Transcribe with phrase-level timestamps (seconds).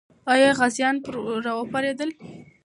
[0.33, 2.09] آیا غازیان پرې راوپارېدل؟